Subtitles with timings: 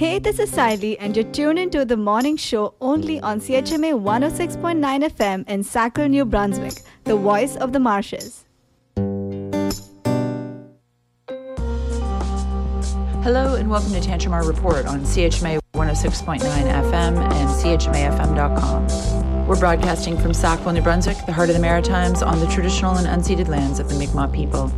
[0.00, 4.80] Hey, this is Siley, and you're tuned into the morning show only on CHMA 106.9
[5.10, 8.46] FM in Sackville, New Brunswick, the voice of the marshes.
[13.22, 19.46] Hello, and welcome to Tantramar Report on CHMA 106.9 FM and CHMAFM.com.
[19.46, 23.06] We're broadcasting from Sackville, New Brunswick, the heart of the Maritimes, on the traditional and
[23.06, 24.72] unceded lands of the Mi'kmaq people.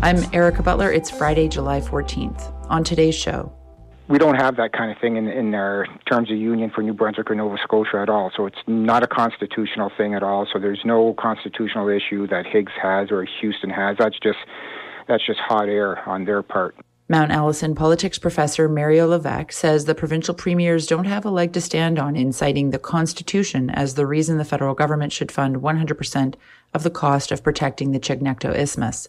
[0.00, 0.90] I'm Erica Butler.
[0.90, 2.54] It's Friday, July 14th.
[2.70, 3.52] On today's show,
[4.12, 6.92] we don't have that kind of thing in, in our terms of union for New
[6.92, 8.30] Brunswick or Nova Scotia at all.
[8.36, 10.46] So it's not a constitutional thing at all.
[10.52, 13.96] So there's no constitutional issue that Higgs has or Houston has.
[13.98, 14.38] That's just
[15.08, 16.76] that's just hot air on their part.
[17.08, 21.62] Mount Allison politics professor Mario Levesque says the provincial premiers don't have a leg to
[21.62, 26.34] stand on in citing the Constitution as the reason the federal government should fund 100%
[26.74, 29.08] of the cost of protecting the Chignecto Isthmus.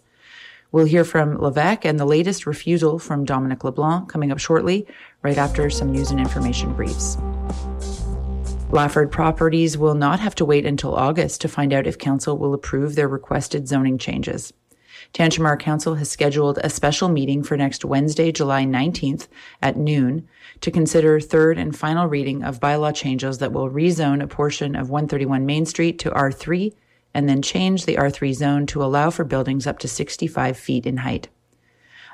[0.74, 4.88] We'll hear from Levesque and the latest refusal from Dominic LeBlanc coming up shortly,
[5.22, 7.16] right after some news and information briefs.
[8.72, 12.56] Lafford Properties will not have to wait until August to find out if Council will
[12.56, 14.52] approve their requested zoning changes.
[15.14, 19.28] Tantramar Council has scheduled a special meeting for next Wednesday, July 19th
[19.62, 20.28] at noon
[20.62, 24.90] to consider third and final reading of bylaw changes that will rezone a portion of
[24.90, 26.74] 131 Main Street to R3
[27.14, 30.98] and then change the R3 zone to allow for buildings up to 65 feet in
[30.98, 31.30] height.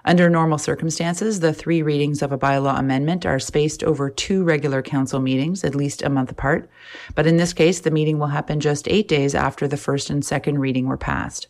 [0.05, 4.81] Under normal circumstances, the three readings of a bylaw amendment are spaced over two regular
[4.81, 6.69] council meetings, at least a month apart.
[7.15, 10.23] But in this case, the meeting will happen just eight days after the first and
[10.23, 11.47] second reading were passed.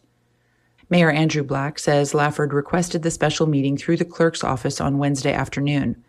[0.89, 5.33] Mayor Andrew Black says Lafford requested the special meeting through the clerk's office on Wednesday
[5.33, 6.03] afternoon.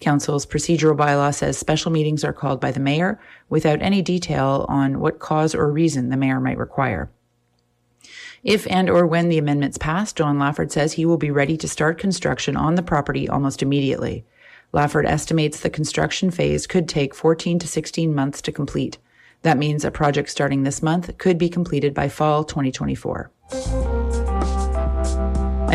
[0.00, 5.00] Council's procedural bylaw says special meetings are called by the mayor without any detail on
[5.00, 7.10] what cause or reason the mayor might require.
[8.42, 11.68] If and or when the amendments pass, John Lafford says he will be ready to
[11.68, 14.24] start construction on the property almost immediately.
[14.72, 18.98] Lafford estimates the construction phase could take 14 to 16 months to complete.
[19.42, 23.30] That means a project starting this month could be completed by fall 2024.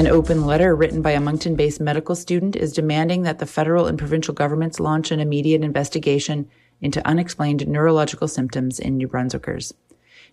[0.01, 3.85] An open letter written by a Moncton based medical student is demanding that the federal
[3.85, 6.49] and provincial governments launch an immediate investigation
[6.81, 9.75] into unexplained neurological symptoms in New Brunswickers.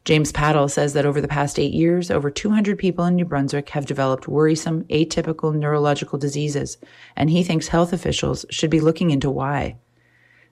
[0.06, 3.68] James Paddle says that over the past eight years, over 200 people in New Brunswick
[3.68, 6.78] have developed worrisome, atypical neurological diseases,
[7.14, 9.76] and he thinks health officials should be looking into why.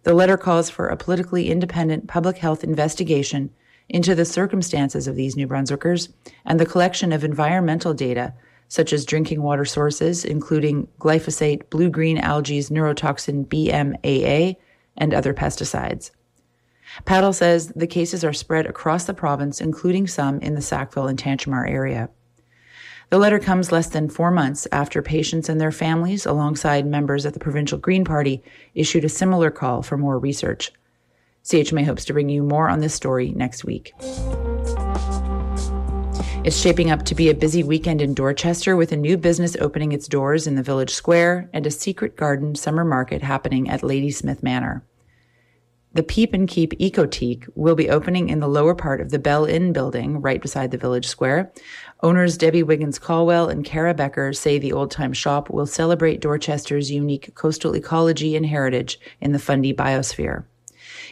[0.03, 3.49] The letter calls for a politically independent public health investigation
[3.89, 6.11] into the circumstances of these New Brunswickers
[6.45, 8.35] and the collection of environmental data
[8.69, 14.57] such as drinking water sources, including glyphosate, blue green algae's neurotoxin BMAA,
[14.97, 16.11] and other pesticides.
[17.05, 21.19] Paddle says the cases are spread across the province, including some in the Sackville and
[21.19, 22.09] Tantramar area.
[23.11, 27.35] The letter comes less than four months after patients and their families, alongside members of
[27.35, 28.43] the Provincial Green Party,
[28.75, 30.73] issued a similar call for more research.
[31.45, 33.93] CHMA hopes to bring you more on this story next week.
[36.47, 39.91] It's shaping up to be a busy weekend in Dorchester with a new business opening
[39.91, 44.45] its doors in the village square and a secret garden summer market happening at Ladysmith
[44.45, 44.85] Manor.
[45.95, 49.45] The Peep and Keep Ecotique will be opening in the lower part of the Bell
[49.45, 51.53] Inn building right beside the village square.
[52.05, 56.93] Owners Debbie Wiggins Caldwell and Kara Becker say the old time shop will celebrate Dorchester's
[56.93, 60.45] unique coastal ecology and heritage in the Fundy biosphere.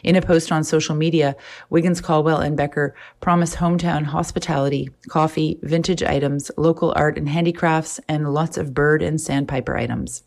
[0.03, 1.37] In a post on social media,
[1.71, 8.33] Wiggins Caldwell and Becker promise hometown hospitality, coffee, vintage items, local art and handicrafts, and
[8.33, 10.23] lots of bird and sandpiper items.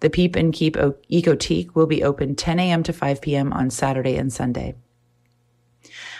[0.00, 2.82] The Peep and Keep Ecotique will be open 10 a.m.
[2.84, 3.52] to 5 p.m.
[3.52, 4.74] on Saturday and Sunday.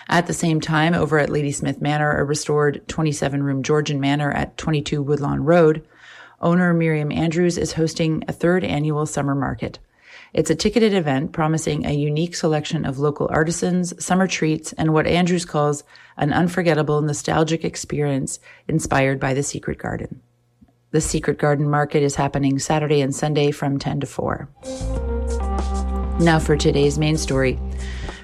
[0.07, 4.57] At the same time, over at Ladysmith Manor, a restored 27 room Georgian manor at
[4.57, 5.87] 22 Woodlawn Road,
[6.41, 9.79] owner Miriam Andrews is hosting a third annual summer market.
[10.33, 15.05] It's a ticketed event promising a unique selection of local artisans, summer treats, and what
[15.05, 15.83] Andrews calls
[16.15, 20.21] an unforgettable nostalgic experience inspired by the Secret Garden.
[20.91, 24.47] The Secret Garden Market is happening Saturday and Sunday from 10 to 4.
[26.21, 27.59] Now for today's main story.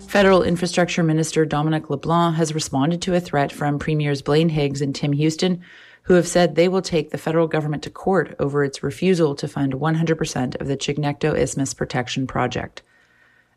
[0.07, 4.95] Federal Infrastructure Minister Dominic LeBlanc has responded to a threat from Premiers Blaine Higgs and
[4.95, 5.61] Tim Houston
[6.07, 9.45] who have said they will take the federal government to court over its refusal to
[9.45, 12.81] fund 100% of the Chignecto Isthmus Protection Project.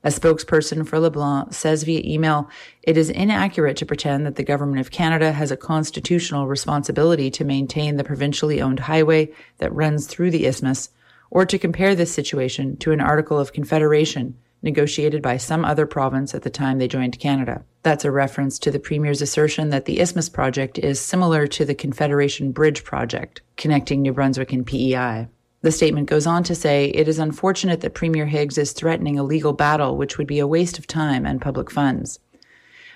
[0.02, 2.50] A spokesperson for LeBlanc says via email,
[2.82, 7.44] it is inaccurate to pretend that the Government of Canada has a constitutional responsibility to
[7.44, 10.90] maintain the provincially owned highway that runs through the isthmus,
[11.30, 16.34] or to compare this situation to an article of confederation negotiated by some other province
[16.34, 17.64] at the time they joined Canada.
[17.82, 21.74] That's a reference to the Premier's assertion that the Isthmus Project is similar to the
[21.74, 25.28] Confederation Bridge Project, connecting New Brunswick and PEI.
[25.62, 29.22] The statement goes on to say it is unfortunate that Premier Higgs is threatening a
[29.22, 32.18] legal battle, which would be a waste of time and public funds.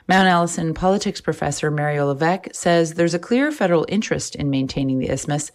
[0.06, 5.08] Mount Allison politics professor Mario Levesque says there's a clear federal interest in maintaining the
[5.08, 5.50] isthmus,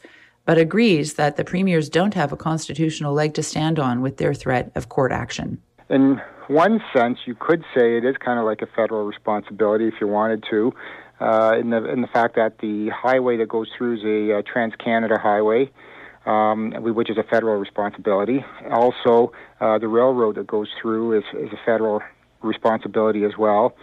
[0.46, 4.34] but agrees that the premiers don't have a constitutional leg to stand on with their
[4.34, 5.62] threat of court action.
[5.90, 9.96] In one sense, you could say it is kind of like a federal responsibility if
[10.00, 10.74] you wanted to,
[11.20, 14.42] uh, in the in the fact that the highway that goes through is a uh,
[14.46, 15.72] Trans Canada highway
[16.26, 18.46] um, which is a federal responsibility.
[18.72, 22.02] Also, uh, the railroad that goes through is, is a federal
[22.42, 23.76] responsibility as well.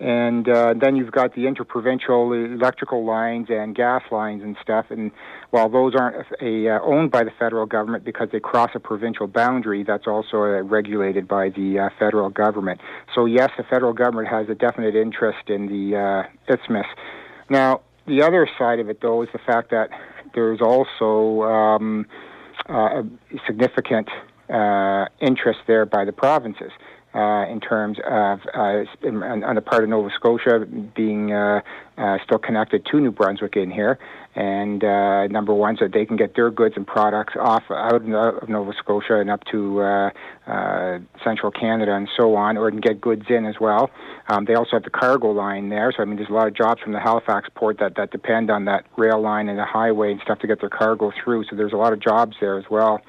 [0.00, 4.86] And uh, then you've got the interprovincial electrical lines and gas lines and stuff.
[4.88, 5.10] And
[5.50, 9.26] while those aren't a, uh, owned by the federal government because they cross a provincial
[9.26, 12.80] boundary, that's also uh, regulated by the uh, federal government.
[13.14, 16.86] So yes, the federal government has a definite interest in the uh, isthmus.
[17.50, 19.90] Now, the other side of it, though, is the fact that
[20.34, 22.06] there's also um,
[22.70, 23.04] uh, a
[23.46, 24.08] significant
[25.20, 26.72] interest there by the provinces.
[27.12, 30.64] Uh, in terms of uh, on the part of Nova Scotia
[30.94, 31.60] being uh,
[31.98, 33.98] uh, still connected to New Brunswick in here,
[34.36, 38.06] and uh, number one, so they can get their goods and products off out of
[38.48, 40.10] Nova Scotia and up to uh,
[41.24, 43.90] central Canada and so on, or can get goods in as well.
[44.28, 46.54] Um, they also have the cargo line there, so I mean, there's a lot of
[46.54, 50.12] jobs from the Halifax port that that depend on that rail line and the highway
[50.12, 51.46] and stuff to get their cargo through.
[51.50, 53.00] So there's a lot of jobs there as well.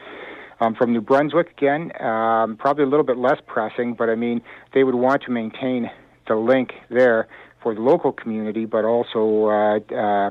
[0.62, 4.42] Um, from New Brunswick, again, um, probably a little bit less pressing, but I mean,
[4.76, 5.90] they would want to maintain
[6.28, 7.28] the link there
[7.64, 10.30] for the local community, but also uh, uh,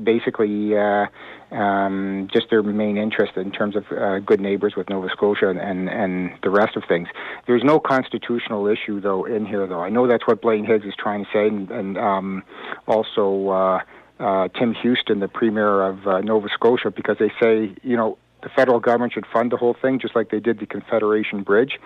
[0.00, 1.06] basically uh,
[1.52, 5.58] um, just their main interest in terms of uh, good neighbors with Nova Scotia and,
[5.58, 7.08] and, and the rest of things.
[7.48, 9.80] There's no constitutional issue though in here though.
[9.80, 12.42] I know that's what Blaine Higgs is trying to say, and, and um,
[12.86, 13.48] also.
[13.48, 13.80] Uh,
[14.20, 18.48] uh, Tim Houston, the premier of uh, Nova Scotia, because they say, you know, the
[18.48, 21.78] federal government should fund the whole thing, just like they did the Confederation Bridge.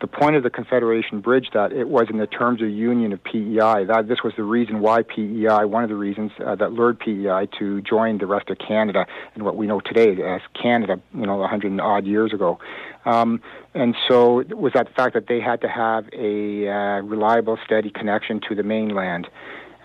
[0.00, 3.22] The point of the Confederation Bridge that it was in the terms of union of
[3.22, 3.84] PEI.
[3.84, 7.48] That this was the reason why PEI, one of the reasons uh, that lured PEI
[7.58, 11.42] to join the rest of Canada and what we know today as Canada, you know,
[11.42, 12.58] a hundred odd years ago.
[13.04, 13.40] Um,
[13.72, 17.90] and so it was that fact that they had to have a uh, reliable, steady
[17.90, 19.28] connection to the mainland.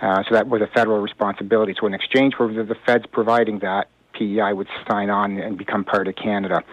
[0.01, 1.75] Uh, so that was a federal responsibility.
[1.79, 5.85] So in exchange for the, the feds providing that, PEI would sign on and become
[5.85, 6.63] part of Canada.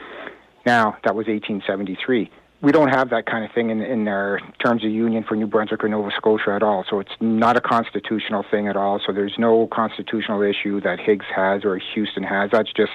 [0.67, 2.31] Now, that was 1873.
[2.63, 5.47] We don't have that kind of thing in, in our terms of union for New
[5.47, 6.85] Brunswick or Nova Scotia at all.
[6.91, 9.01] So it's not a constitutional thing at all.
[9.07, 12.51] So there's no constitutional issue that Higgs has or Houston has.
[12.51, 12.93] That's just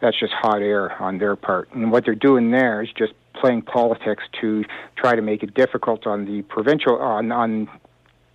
[0.00, 1.72] that's just hot air on their part.
[1.72, 4.64] And what they're doing there is just playing politics to
[4.96, 7.68] try to make it difficult on the provincial on on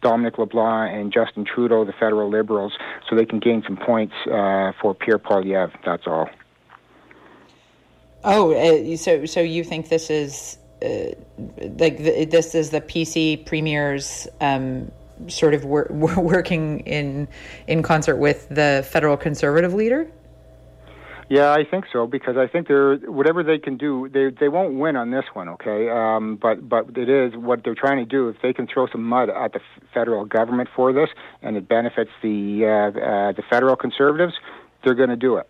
[0.02, 2.74] Dominic LeBlanc and Justin Trudeau, the federal Liberals,
[3.10, 5.72] so they can gain some points uh, for Pierre Poilievre.
[5.86, 6.30] That's all.
[8.24, 11.12] Oh, uh, so so you think this is uh,
[11.80, 14.92] like the, this is the PC premier's um,
[15.28, 17.28] sort of wor- working in
[17.68, 20.08] in concert with the federal conservative leader?
[21.32, 24.74] Yeah, I think so because I think they're whatever they can do, they they won't
[24.74, 25.88] win on this one, okay?
[25.90, 28.28] Um, but but it is what they're trying to do.
[28.28, 29.62] If they can throw some mud at the
[29.94, 31.08] federal government for this,
[31.42, 34.34] and it benefits the uh, uh, the federal conservatives,
[34.84, 35.48] they're going to do it.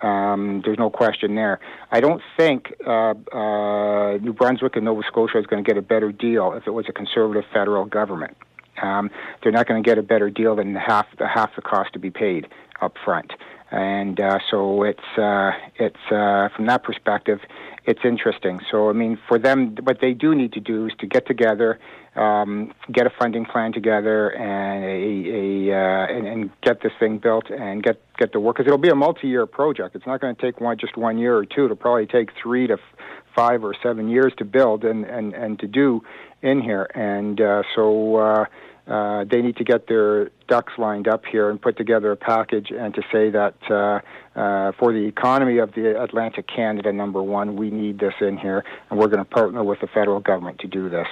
[0.00, 1.58] Um, there's no question there.
[1.90, 5.82] I don't think uh, uh, New Brunswick and Nova Scotia is going to get a
[5.82, 8.36] better deal if it was a conservative federal government.
[8.80, 9.10] Um,
[9.42, 11.98] they're not going to get a better deal than half the half the cost to
[11.98, 12.46] be paid
[12.80, 13.32] up front
[13.70, 17.40] and uh, so it's uh, it's uh, from that perspective,
[17.84, 18.60] it's interesting.
[18.70, 21.78] So I mean, for them, what they do need to do is to get together,
[22.14, 27.18] um, get a funding plan together, and a, a uh, and, and, get this thing
[27.18, 29.96] built and get get the work because it'll be a multi-year project.
[29.96, 31.64] It's not going to take one just one year or two.
[31.64, 35.58] It'll probably take three to f- five or seven years to build and and and
[35.58, 36.02] to do
[36.42, 38.46] in here, and uh, so.
[38.86, 42.70] Uh, they need to get their ducks lined up here and put together a package
[42.70, 44.00] and to say that uh,
[44.38, 48.64] uh, for the economy of the Atlantic Canada, number one, we need this in here,
[48.88, 51.08] and we're going to partner with the federal government to do this.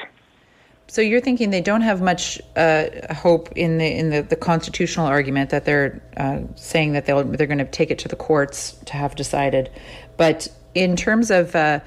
[0.86, 5.06] So you're thinking they don't have much uh, hope in the in the, the constitutional
[5.06, 8.72] argument that they're uh, saying that they'll they're going to take it to the courts
[8.84, 9.70] to have decided,
[10.16, 11.80] but in terms of uh,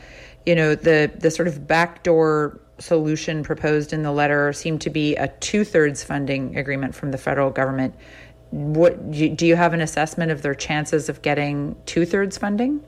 [0.45, 5.15] you know the the sort of backdoor solution proposed in the letter seemed to be
[5.15, 7.95] a two thirds funding agreement from the federal government.
[8.51, 12.83] What do you have an assessment of their chances of getting two thirds funding?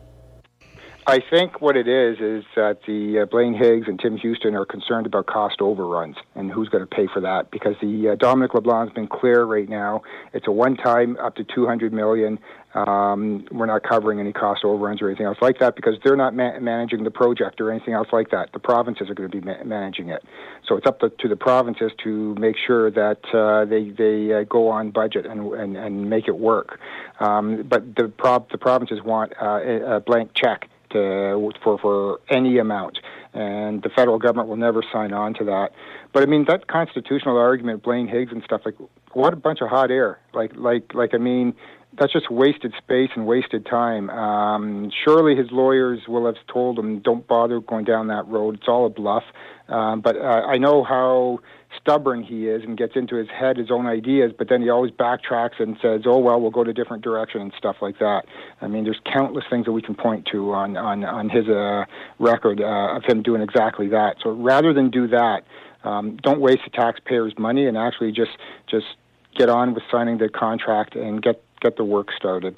[1.09, 4.63] I think what it is is that the uh, Blaine Higgs and Tim Houston are
[4.63, 8.53] concerned about cost overruns and who's going to pay for that because the uh, Dominic
[8.53, 10.03] LeBlanc's been clear right now.
[10.33, 12.37] It's a one-time up to 200 million.
[12.75, 16.35] Um, we're not covering any cost overruns or anything else like that because they're not
[16.35, 18.53] ma- managing the project or anything else like that.
[18.53, 20.23] The provinces are going to be ma- managing it.
[20.67, 24.43] So it's up to, to, the provinces to make sure that uh, they they uh,
[24.43, 26.79] go on budget and, and and make it work.
[27.19, 28.13] Um, but the
[28.51, 32.99] the provinces want uh, a blank check to, for for any amount,
[33.33, 35.69] and the federal government will never sign on to that.
[36.13, 38.75] But I mean that constitutional argument, Blaine Higgs and stuff like,
[39.13, 40.19] what a bunch of hot air.
[40.33, 41.53] Like like like I mean
[41.97, 44.09] that's just wasted space and wasted time.
[44.09, 48.55] Um, surely his lawyers will have told him, don't bother going down that road.
[48.55, 49.23] It's all a bluff.
[49.67, 51.39] Um, but uh, I know how
[51.79, 54.91] stubborn he is and gets into his head his own ideas, but then he always
[54.91, 58.25] backtracks and says, "Oh well, we'll go to a different direction" and stuff like that.
[58.61, 61.85] I mean, there's countless things that we can point to on on on his uh,
[62.17, 64.17] record uh, of him doing exactly that.
[64.23, 65.43] So rather than do that,
[65.83, 68.31] um, don't waste the taxpayers' money and actually just
[68.67, 68.87] just
[69.37, 72.57] get on with signing the contract and get get the work started.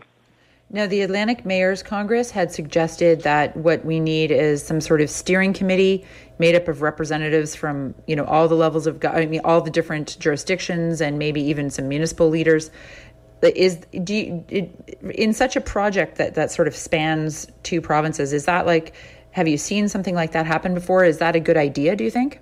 [0.74, 5.10] Now, the Atlantic Mayors Congress had suggested that what we need is some sort of
[5.10, 6.06] steering committee
[6.40, 9.70] made up of representatives from, you know, all the levels of, I mean, all the
[9.70, 12.72] different jurisdictions and maybe even some municipal leaders.
[13.42, 14.72] Is do you,
[15.14, 18.32] in such a project that that sort of spans two provinces?
[18.32, 18.94] Is that like,
[19.32, 21.04] have you seen something like that happen before?
[21.04, 21.98] Is that a good idea?
[21.98, 22.40] Do you think?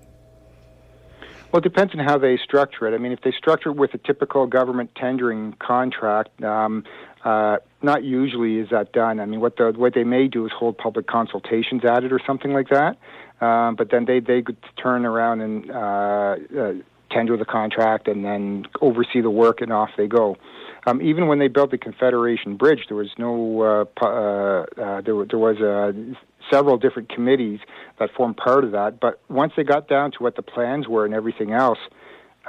[1.51, 2.93] Well, it depends on how they structure it.
[2.93, 6.83] I mean, if they structure it with a typical government tendering contract, um,
[7.23, 9.19] uh, not usually is that done.
[9.19, 12.19] I mean, what the what they may do is hold public consultations at it or
[12.25, 12.97] something like that.
[13.41, 16.73] Um, but then they they could turn around and uh, uh,
[17.11, 20.37] tender the contract and then oversee the work, and off they go.
[20.87, 25.25] Um, even when they built the Confederation Bridge, there was no uh, uh, uh, there,
[25.25, 25.91] there was uh,
[26.49, 27.59] several different committees
[27.99, 28.99] that formed part of that.
[28.99, 31.79] But once they got down to what the plans were and everything else,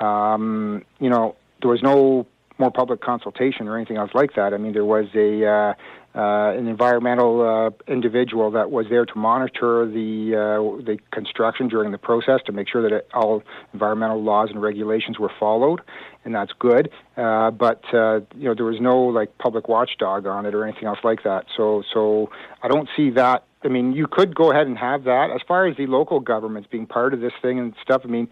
[0.00, 2.26] um, you know, there was no
[2.60, 4.54] more public consultation or anything else like that.
[4.54, 5.74] I mean, there was a uh,
[6.14, 11.92] uh, an environmental uh, individual that was there to monitor the uh, the construction during
[11.92, 15.80] the process to make sure that it, all environmental laws and regulations were followed,
[16.24, 16.90] and that's good.
[17.16, 20.84] Uh, but uh, you know, there was no like public watchdog on it or anything
[20.84, 21.46] else like that.
[21.56, 22.30] So so
[22.62, 23.44] I don't see that.
[23.62, 25.30] I mean, you could go ahead and have that.
[25.30, 28.28] As far as the local governments being part of this thing and stuff, I mean,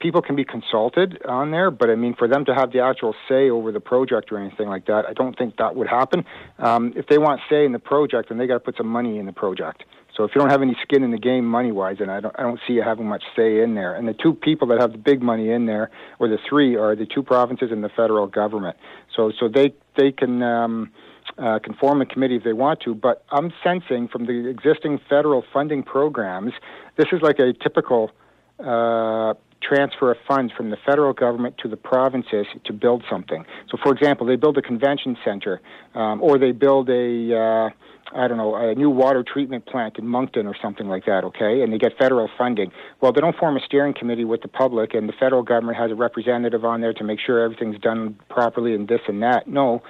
[0.00, 3.14] people can be consulted on there, but I mean, for them to have the actual
[3.28, 6.24] say over the project or anything like that, I don't think that would happen.
[6.58, 9.18] Um, if they want say in the project, then they got to put some money
[9.18, 9.84] in the project.
[10.16, 12.34] So if you don't have any skin in the game money wise, then I don't
[12.38, 13.94] I don't see you having much say in there.
[13.94, 16.96] And the two people that have the big money in there, or the three, are
[16.96, 18.76] the two provinces and the federal government.
[19.14, 20.42] So so they they can.
[20.42, 20.90] Um,
[21.36, 24.98] uh, can form a committee if they want to, but I'm sensing from the existing
[25.10, 26.52] federal funding programs,
[26.96, 28.10] this is like a typical
[28.58, 33.44] uh, transfer of funds from the federal government to the provinces to build something.
[33.70, 35.60] So, for example, they build a convention center,
[35.94, 37.70] um, or they build a uh,
[38.14, 41.62] I don't know, a new water treatment plant in Moncton or something like that, okay?
[41.62, 42.72] And they get federal funding.
[43.00, 45.90] Well, they don't form a steering committee with the public, and the federal government has
[45.90, 49.46] a representative on there to make sure everything's done properly and this and that.
[49.46, 49.82] No,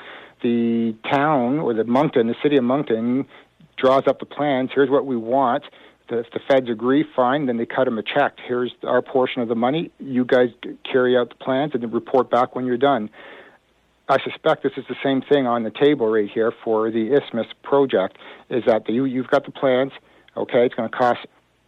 [0.43, 3.27] the town or the Moncton, the city of Moncton,
[3.77, 4.71] draws up the plans.
[4.75, 5.65] Here's what we want
[6.09, 8.39] the, if the feds agree, fine, then they cut them a check.
[8.47, 9.91] Here's our portion of the money.
[9.99, 10.51] You guys
[10.91, 13.11] carry out the plans and then report back when you're done.
[14.09, 17.47] I suspect this is the same thing on the table right here for the Isthmus
[17.63, 18.17] project.
[18.49, 19.93] Is that the, you, you've got the plans?
[20.37, 21.27] Okay, it's going to cost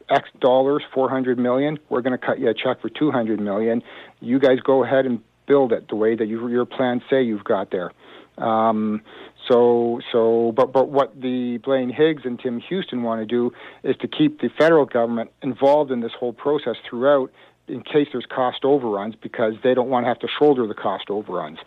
[0.09, 1.79] X dollars, 400 million.
[1.91, 3.83] We're going to cut you a check for 200 million.
[4.21, 7.45] You guys go ahead and build it the way that you, your plans say you've
[7.45, 7.93] got there.
[8.39, 9.03] Um,
[9.49, 13.97] so, so, but, but what the Blaine Higgs and Tim Houston want to do is
[13.99, 17.31] to keep the federal government involved in this whole process throughout
[17.69, 21.05] in case there's cost overruns because they don't want to have to shoulder the cost
[21.09, 21.59] overruns.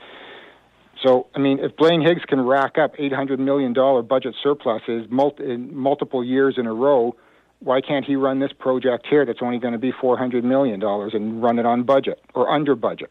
[1.02, 5.76] So, I mean, if Blaine Higgs can rack up $800 million budget surpluses multi- in
[5.76, 7.16] multiple years in a row,
[7.60, 11.42] why can't he run this project here that's only going to be $400 million and
[11.42, 13.10] run it on budget or under budget?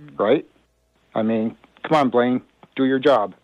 [0.00, 0.18] Mm.
[0.18, 0.46] Right?
[1.14, 2.42] I mean, come on, Blaine,
[2.74, 3.34] do your job.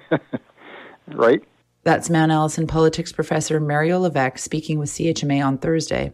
[1.08, 1.42] right?
[1.84, 6.12] That's Mount Allison politics professor Mario Levesque speaking with CHMA on Thursday.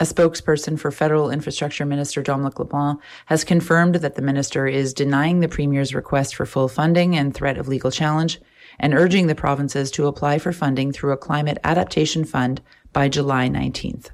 [0.00, 5.40] A spokesperson for Federal Infrastructure Minister Dominic LeBlanc has confirmed that the minister is denying
[5.40, 8.40] the Premier's request for full funding and threat of legal challenge
[8.78, 12.60] and urging the provinces to apply for funding through a climate adaptation fund
[12.92, 14.10] by July 19th.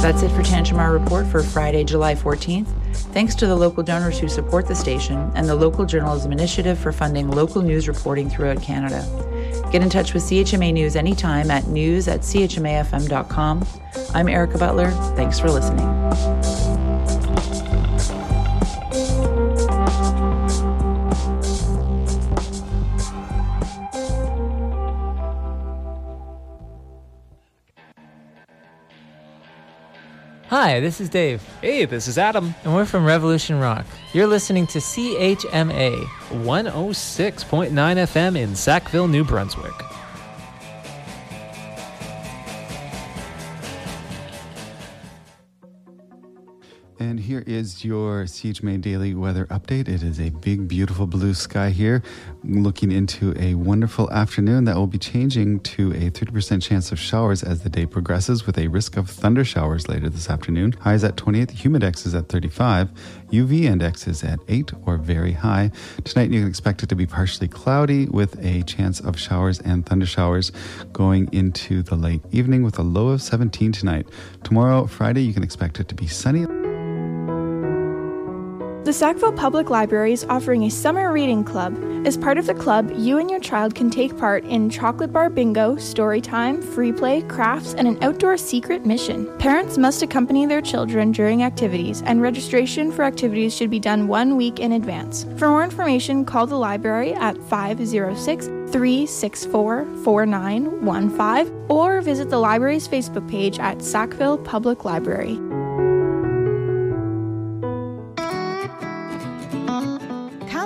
[0.00, 2.68] That's it for Tantramar Report for Friday, July 14th.
[3.12, 6.92] Thanks to the local donors who support the station and the Local Journalism Initiative for
[6.92, 9.04] funding local news reporting throughout Canada.
[9.72, 13.66] Get in touch with CHMA News anytime at news at chmafm.com.
[14.14, 14.90] I'm Erica Butler.
[15.16, 16.67] Thanks for listening.
[30.50, 31.42] Hi, this is Dave.
[31.60, 32.54] Hey, this is Adam.
[32.64, 33.84] And we're from Revolution Rock.
[34.14, 35.92] You're listening to CHMA
[36.30, 39.74] 106.9 FM in Sackville, New Brunswick.
[47.00, 49.88] And here is your CHMA daily weather update.
[49.88, 52.02] It is a big, beautiful blue sky here,
[52.42, 57.44] looking into a wonderful afternoon that will be changing to a 30% chance of showers
[57.44, 60.72] as the day progresses, with a risk of thunder showers later this afternoon.
[60.72, 62.90] Highs at 28, the humidex is at 35,
[63.30, 65.70] UV index is at 8 or very high.
[66.02, 69.86] Tonight, you can expect it to be partially cloudy with a chance of showers and
[69.86, 70.50] thunder showers
[70.92, 74.08] going into the late evening with a low of 17 tonight.
[74.42, 76.67] Tomorrow, Friday, you can expect it to be sunny.
[78.88, 81.76] The Sackville Public Library is offering a summer reading club.
[82.06, 85.28] As part of the club, you and your child can take part in chocolate bar
[85.28, 89.30] bingo, story time, free play, crafts, and an outdoor secret mission.
[89.36, 94.36] Parents must accompany their children during activities, and registration for activities should be done one
[94.38, 95.26] week in advance.
[95.36, 103.28] For more information, call the library at 506 364 4915 or visit the library's Facebook
[103.28, 105.38] page at Sackville Public Library.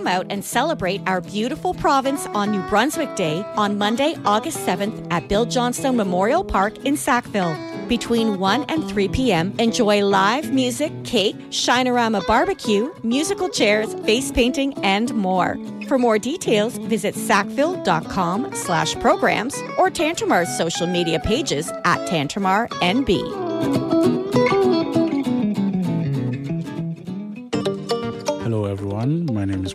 [0.02, 5.06] Come out and celebrate our beautiful province on New Brunswick Day on Monday, August 7th
[5.12, 7.56] at Bill Johnstone Memorial Park in Sackville.
[7.88, 14.74] Between 1 and 3 p.m., enjoy live music, cake, Shinerama barbecue, musical chairs, face painting,
[14.82, 15.56] and more.
[15.86, 24.21] For more details, visit sackville.com slash programs or Tantramar's social media pages at Tantramar NB.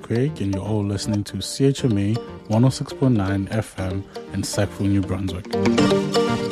[0.07, 2.15] Craig, and you're all listening to CHMA
[2.47, 6.46] 106.9 FM in Sackville, New Brunswick.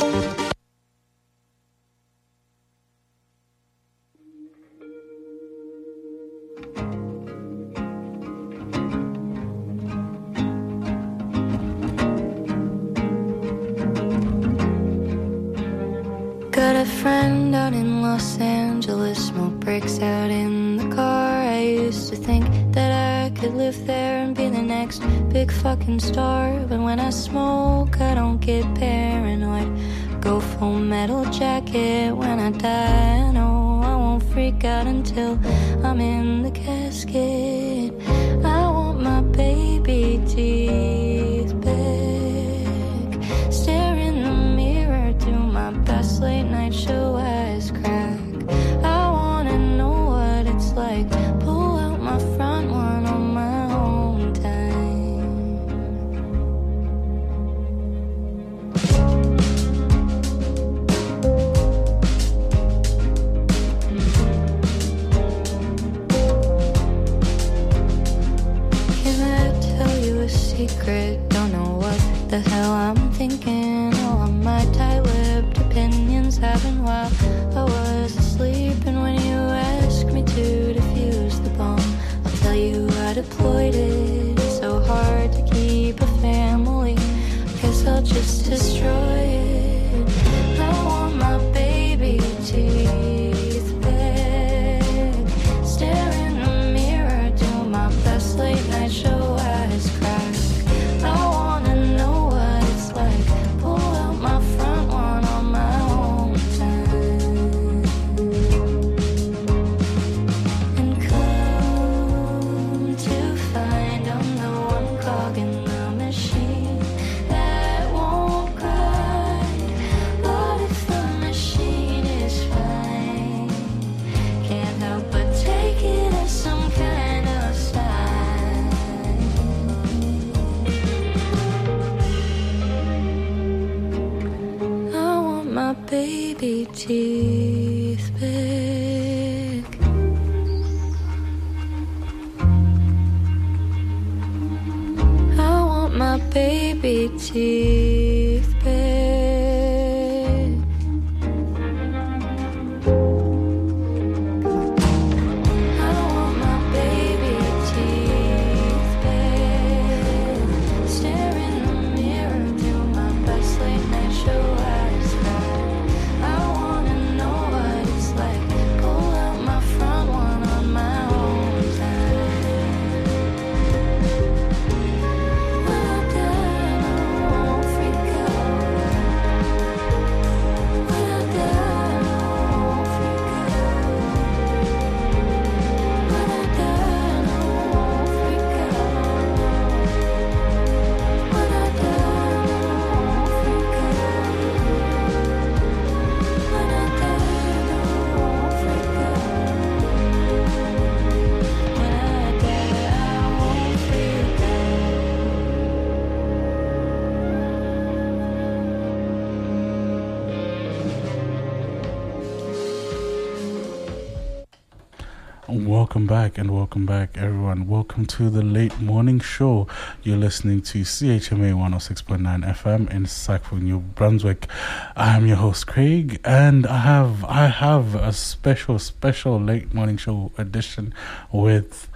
[215.47, 217.67] Welcome back and welcome back, everyone.
[217.67, 219.67] Welcome to the late morning show.
[220.01, 224.47] You're listening to CHMA 106.9 FM in Sackville, New Brunswick.
[224.95, 230.31] I'm your host Craig, and I have I have a special special late morning show
[230.37, 230.93] edition
[231.31, 231.89] with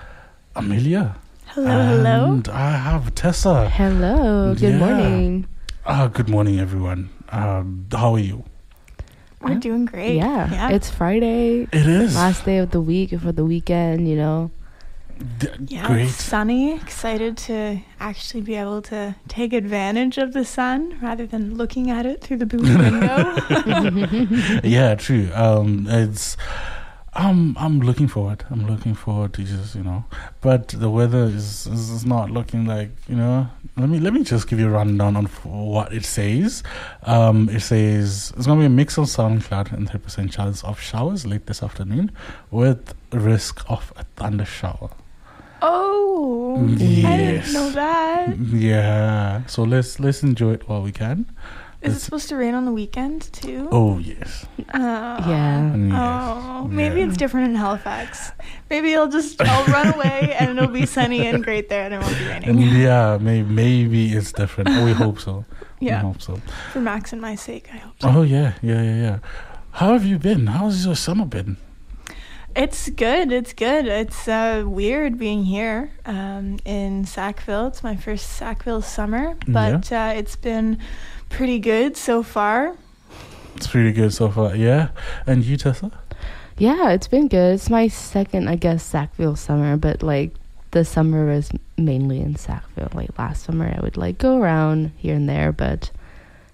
[0.55, 1.15] Amelia.
[1.47, 2.25] Hello, hello.
[2.33, 3.67] And I have Tessa.
[3.69, 4.77] Hello, good Yeah.
[4.77, 5.47] morning.
[5.85, 7.09] Uh, good morning, everyone.
[7.29, 7.63] Uh,
[7.97, 8.43] how are you?
[9.41, 10.15] We're doing great.
[10.17, 10.69] Yeah, Yeah.
[10.69, 11.61] it's Friday.
[11.71, 12.15] It is.
[12.15, 14.51] Last day of the week for the weekend, you know.
[15.37, 16.03] D- yeah, great.
[16.07, 16.75] it's sunny.
[16.75, 22.05] Excited to actually be able to take advantage of the sun rather than looking at
[22.05, 24.59] it through the booth window.
[24.67, 25.29] yeah, true.
[25.33, 26.37] Um, it's
[27.19, 28.45] I'm I'm looking forward.
[28.49, 30.05] I'm looking forward to just you know,
[30.39, 33.49] but the weather is is, not looking like you know.
[33.75, 36.63] Let me let me just give you a rundown on what it says.
[37.03, 40.63] Um, it says it's gonna be a mix of sun cloud and thirty percent chance
[40.63, 42.11] of showers late this afternoon,
[42.51, 44.89] with risk of a thunder shower.
[45.61, 48.37] oh, I didn't know that.
[48.39, 49.45] Yeah.
[49.47, 51.25] So let's let's enjoy it while we can.
[51.81, 53.69] Is it supposed to rain on the weekend too?
[53.71, 54.45] Oh yes.
[54.73, 54.77] Oh.
[54.77, 55.75] Yeah.
[55.75, 55.93] Yes.
[55.95, 57.07] Oh, maybe Yeah.
[57.07, 58.31] it's different in Halifax.
[58.69, 62.01] Maybe I'll just I'll run away and it'll be sunny and great there and it
[62.01, 62.75] won't be And raining.
[62.81, 64.69] yeah, may, maybe it's different.
[64.83, 65.45] We hope so.
[65.79, 66.35] We Yeah, hope so.
[66.73, 68.09] for Max and my sake, I hope so.
[68.09, 69.19] Oh yeah, yeah, yeah, yeah.
[69.71, 70.47] How have you been?
[70.47, 71.55] How's your summer been?
[72.55, 73.31] It's good.
[73.31, 73.85] It's good.
[73.87, 77.67] It's uh, weird being here um, in Sackville.
[77.67, 80.79] It's my first Sackville summer, but uh, it's been
[81.29, 82.75] pretty good so far.
[83.55, 84.55] It's pretty good so far.
[84.55, 84.89] Yeah.
[85.27, 85.91] And you, Tessa?
[86.57, 87.55] Yeah, it's been good.
[87.55, 90.31] It's my second, I guess, Sackville summer, but like
[90.71, 92.89] the summer was mainly in Sackville.
[92.93, 95.91] Like last summer, I would like go around here and there, but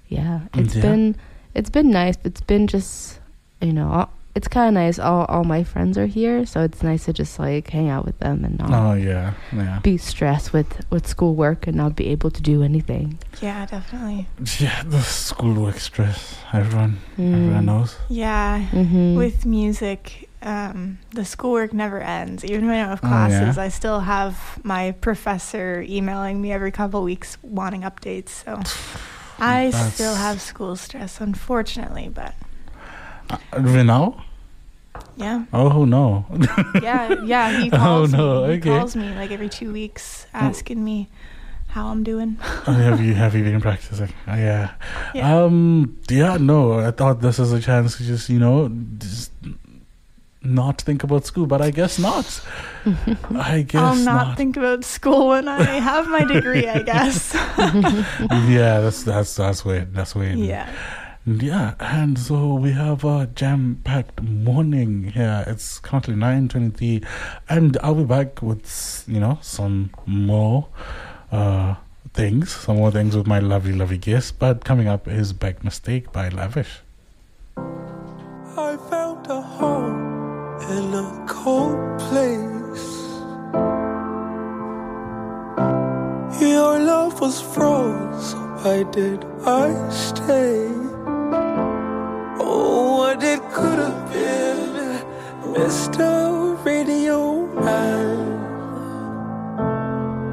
[0.07, 0.81] yeah, it's Yeah.
[0.83, 1.15] been
[1.55, 2.15] it's been nice.
[2.17, 3.19] But it's been just
[3.61, 4.99] you know, all, it's kind of nice.
[4.99, 8.19] All all my friends are here, so it's nice to just like hang out with
[8.19, 9.79] them and not Oh yeah, yeah.
[9.81, 13.17] be stressed with with schoolwork and not be able to do anything.
[13.41, 14.27] Yeah, definitely.
[14.59, 16.35] Yeah, the schoolwork stress.
[16.53, 17.65] Everyone, everyone Mm.
[17.65, 17.95] knows.
[18.09, 19.15] Yeah, mm-hmm.
[19.15, 22.43] with music, um, the schoolwork never ends.
[22.45, 23.27] Even when I don't have Oh, yeah.
[23.27, 28.29] classes, I still have my professor emailing me every couple weeks wanting updates.
[28.43, 28.59] So
[29.39, 32.09] I still have school stress, unfortunately.
[32.13, 32.33] But
[33.29, 34.23] Uh, now?
[35.17, 36.25] yeah, Oh no.
[36.81, 37.59] yeah, yeah.
[37.61, 38.53] He Oh, calls no, me.
[38.53, 38.69] He okay.
[38.69, 41.07] calls me like every two weeks, asking me
[41.67, 42.37] how I'm doing.
[42.67, 44.09] Oh, have you have you been practicing?
[44.27, 44.71] Uh, yeah.
[45.13, 45.43] Yeah.
[45.43, 45.97] Um.
[46.09, 46.37] Yeah.
[46.37, 46.79] No.
[46.79, 49.31] I thought this is a chance to just you know just
[50.41, 52.41] not think about school, but I guess not.
[53.35, 54.37] I guess I'll not, not.
[54.37, 56.67] think about school when I have my degree.
[56.67, 57.33] I guess.
[58.47, 58.79] yeah.
[58.81, 59.93] That's that's that's weird.
[59.93, 60.37] That's weird.
[60.37, 60.69] yeah.
[61.27, 65.43] Yeah, and so we have a jam-packed morning here.
[65.47, 67.01] It's currently nine twenty-three,
[67.49, 70.67] and I'll be back with you know some more
[71.31, 71.77] uh
[72.13, 74.37] things, some more things with my lovely, lovely guest.
[74.37, 76.81] But coming up is "Back Mistake" by Lavish.
[77.57, 82.91] I found a home in a cold place.
[86.39, 90.84] Your love was froze, why did I stay?
[95.55, 96.61] Mr.
[96.65, 98.19] Radio Man.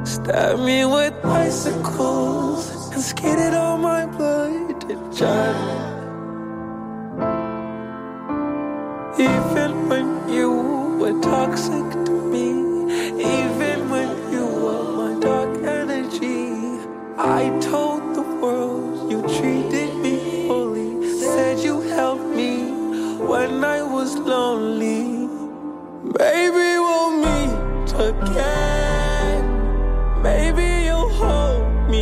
[0.04, 5.54] Stab me with icicles and skated on my blooded jam.
[9.16, 10.50] Even when you
[10.98, 12.48] were toxic to me,
[13.22, 13.61] even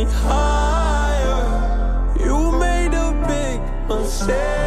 [0.09, 1.43] higher.
[2.19, 3.59] You made a big
[3.89, 4.60] mistake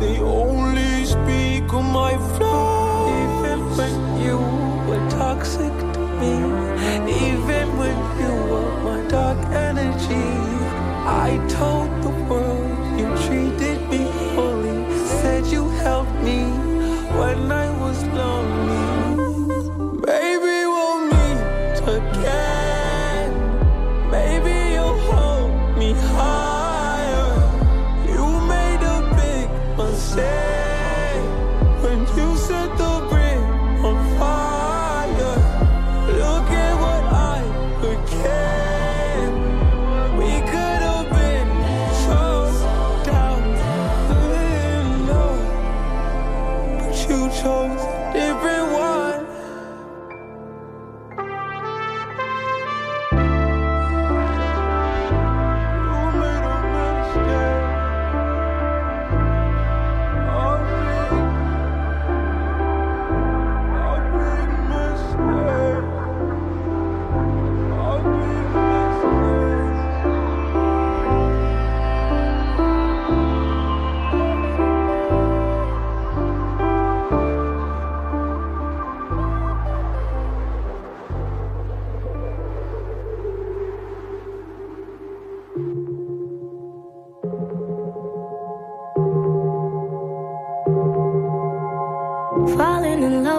[0.00, 2.16] they only speak on my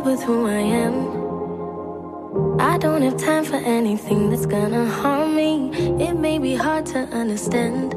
[0.03, 2.59] With who I am.
[2.59, 5.69] I don't have time for anything that's gonna harm me.
[6.03, 7.93] It may be hard to understand.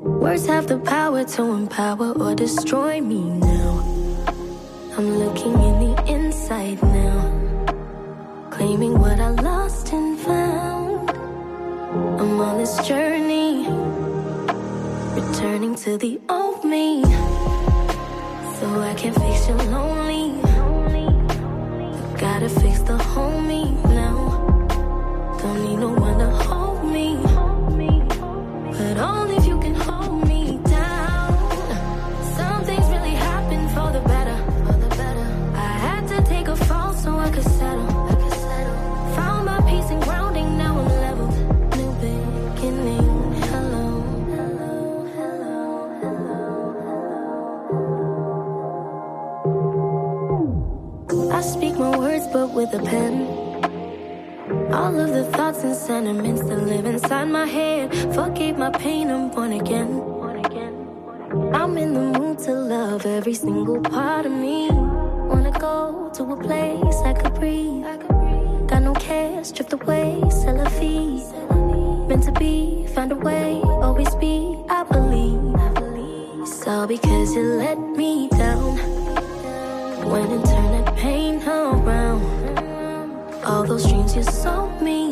[0.00, 3.84] Words have the power to empower or destroy me now.
[4.96, 7.20] I'm looking in the inside now,
[8.50, 11.10] claiming what I lost and found.
[12.20, 13.68] I'm on this journey,
[15.20, 17.02] returning to the old me.
[18.58, 20.47] So I can fix your lonely.
[22.38, 24.16] Gotta fix the homie now.
[25.42, 26.57] Don't need no one to hold
[51.78, 53.26] my words, but with a pen.
[54.72, 57.94] All of the thoughts and sentiments that live inside my head.
[58.14, 59.90] Forgave my pain, I'm born again.
[61.54, 64.68] I'm in the mood to love every single part of me.
[64.70, 67.84] Wanna go to a place I could breathe.
[68.66, 71.22] Got no cares, drift away, sell a fee.
[72.08, 75.54] Meant to be, find a way, always be, I believe.
[76.42, 78.76] It's all because you let me down.
[80.10, 81.67] When and turn that pain around.
[83.48, 85.06] All those dreams you sold me.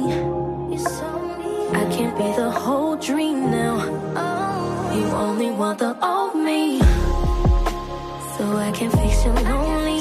[0.70, 1.68] You sold me.
[1.72, 3.76] I can't be the whole dream now.
[4.14, 4.94] Oh.
[4.94, 6.78] You only want the old me.
[8.36, 9.95] So I can fix your lonely.